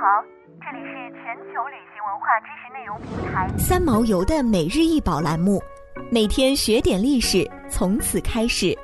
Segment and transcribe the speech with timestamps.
[0.00, 0.22] 好，
[0.60, 5.60] 这里是全球旅行文化知识内容平台三毛游的每日一宝栏目，
[6.08, 8.78] 每天学点历史，从此开始。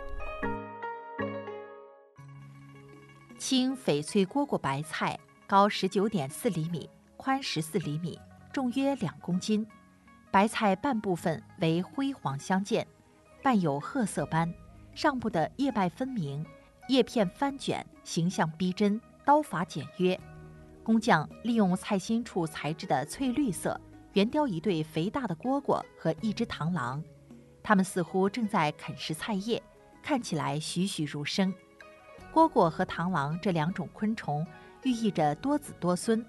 [3.39, 5.17] 青翡翠蝈蝈白菜
[5.47, 8.19] 高十九点四厘米，宽十四厘米，
[8.53, 9.65] 重约两公斤。
[10.33, 12.85] 白菜半部分为灰黄相间，
[13.41, 14.53] 伴有褐色斑，
[14.97, 16.45] 上部的叶脉分明，
[16.89, 20.19] 叶片翻卷，形象逼真，刀法简约。
[20.85, 23.81] 工匠利用菜心处材质的翠绿色，
[24.13, 27.03] 圆雕一对肥大的蝈蝈和一只螳螂，
[27.63, 29.61] 它们似乎正在啃食菜叶，
[30.03, 31.53] 看起来栩栩如生。
[32.33, 34.47] 蝈蝈和螳螂这两种昆虫，
[34.83, 36.25] 寓意着多子多孙。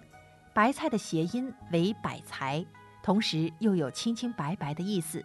[0.53, 2.65] 白菜的谐音为百财，
[3.03, 5.21] 同时又有清清白白的意思，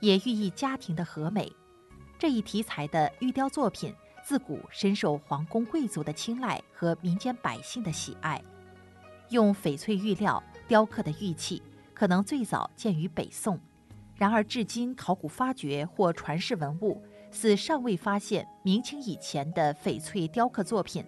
[0.00, 1.50] 也寓意家庭的和美。
[2.18, 8.42] 这一题材的玉雕作品，自古深受皇宫贵族的青睐和民间百姓的喜爱。
[9.30, 11.62] 用翡翠玉料雕刻的玉器，
[11.92, 13.58] 可能最早见于北宋。
[14.16, 21.04] 然而，至今考古发掘或传世文物，似尚未发现明清以前的翡翠雕刻作品。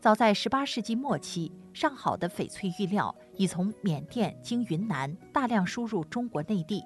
[0.00, 6.82] 早在18世纪末期，上好的翡翠玉料已从缅甸经云南大量输入中国内地。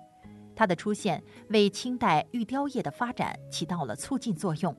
[0.55, 4.77] 它的出现为清代玉雕业的发展起到了促进作用。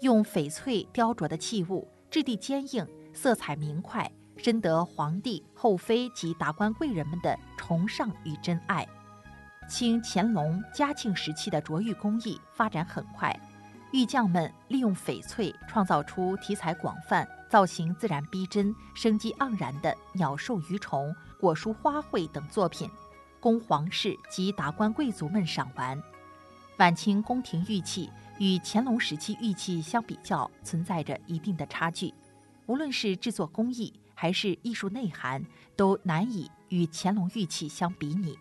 [0.00, 4.10] 用翡翠雕琢的器物，质地坚硬，色彩明快。
[4.36, 8.86] 深得皇帝、后妃及达官贵人们的崇尚与珍爱。
[9.68, 13.36] 清乾隆、嘉庆时期的琢玉工艺发展很快，
[13.92, 22.88] 玉匠们利用翡翠创造出题材广泛、造型自然逼真、生机盎然的鸟兽鱼虫、果蔬花卉等作品，
[23.40, 26.00] 供皇室及达官贵族们赏玩。
[26.76, 32.14] 晚清宫廷玉器与乾隆时期玉器相比较，存在着一定的差距，
[32.66, 33.92] 无论是制作工艺。
[34.18, 35.44] 还是艺术内涵
[35.76, 38.36] 都难以与乾隆玉器相比拟，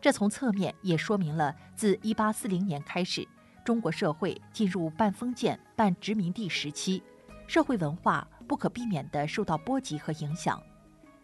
[0.00, 3.28] 这从侧面也说明了自1840年开始，
[3.62, 7.02] 中国社会进入半封建半殖民地时期，
[7.46, 10.60] 社会文化不可避免地受到波及和影响。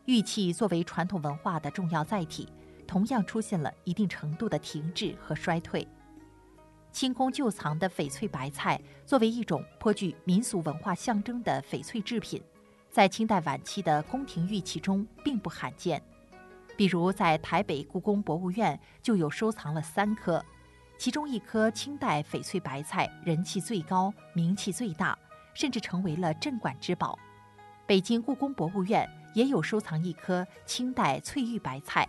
[0.04, 2.46] 玉器作为传统文化的重要载体，
[2.86, 5.88] 同样出现了一定程度的停滞和衰退。
[6.92, 12.42] 清宫旧藏的翡翠白菜，作为一种颇具民俗文化象征的翡翠制品。
[12.98, 16.02] 在清代晚期的宫廷玉器中并不罕见，
[16.76, 20.44] 比如在台北故宫博物院就有收藏了三颗，
[20.98, 25.16] 其中一颗清代翡翠白菜人气最高、名气最大，
[25.54, 27.16] 甚至成为了镇馆之宝。
[27.86, 32.04] 北京故宫博物院也有收藏一颗清代翠玉白菜，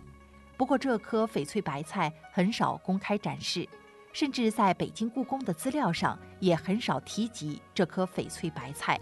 [0.56, 3.64] 不过这颗翡翠白菜很少公开展示，
[4.12, 9.00] 甚至在北京故宫的资料上也很少提及这颗翡翠白菜。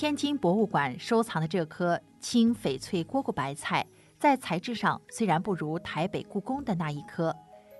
[0.00, 3.86] 天津博物馆收藏的这颗青翡翠蝈蝈白菜，
[4.18, 7.36] 在材质上虽然不如台北故宫的那一颗，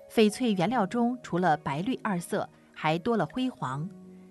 [0.07, 3.89] 翡翠原料中除了白绿二色，还多了灰黄。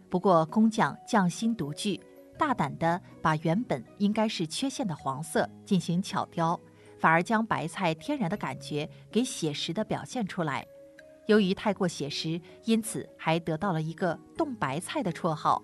[0.09, 2.01] 不过工匠匠心独具，
[2.39, 6.61] 大胆地把原本应该是缺陷的黄色进行巧雕，
[7.01, 10.65] 反而将白菜天然的感觉给写实地表现出来。
[11.27, 15.61] 由于太过写实，因此还得到了一个“冻白菜”的绰号。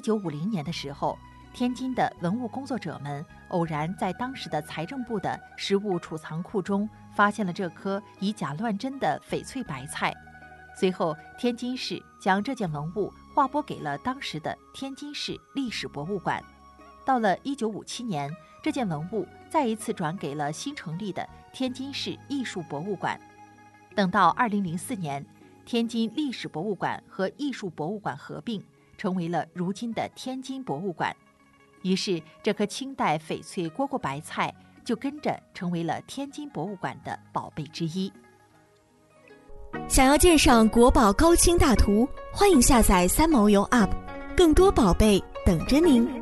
[0.00, 1.18] 一九五零年的时候，
[1.52, 10.10] 天津的文物工作者们偶然在当时的财政部的实物储藏库中发现了这颗以假乱真的翡翠白菜。
[10.74, 16.42] 随后，天津市将这件文物划拨给了当时的天津市历史博物馆。
[17.04, 23.20] 到了一九五七年，这件文物再一次转给了新成立的天津市艺术博物馆。
[23.94, 25.22] 等到二零零四年，
[25.66, 28.64] 天津历史博物馆和艺术博物馆合并。
[29.00, 31.16] 成为了如今的天津博物馆，
[31.80, 38.12] 于是这颗清代翡翠蝈蝈白菜就跟着成为了天津博物馆的宝贝之一。
[39.88, 43.88] 想要鉴赏国宝高清大图，欢迎下载三毛游 App，
[44.36, 46.19] 更多宝贝等着您。